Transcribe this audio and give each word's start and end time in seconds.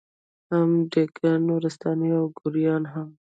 هم 0.51 0.69
دېګان، 0.91 1.39
نورستاني 1.49 2.09
او 2.19 2.25
ګوریان 2.37 2.83
هم 2.93 3.09